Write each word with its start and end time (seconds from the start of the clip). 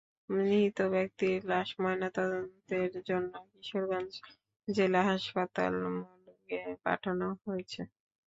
নিহত 0.41 0.79
ব্যক্তির 0.93 1.39
লাশ 1.45 1.69
ময়নাতদন্তের 1.79 2.91
জন্য 3.09 3.31
কিশোরগঞ্জ 3.51 4.11
জেলা 4.67 5.01
হাসপাতাল 5.09 5.73
মর্গে 5.95 6.61
পাঠানো 6.85 7.27
হয়েছে। 7.43 7.81